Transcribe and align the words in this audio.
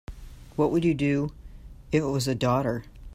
What 0.55 0.71
would 0.71 0.83
you 0.83 0.95
do 0.95 1.31
if 1.91 2.01
it 2.01 2.07
was 2.07 2.27
a 2.27 2.33
daughter? 2.33 2.85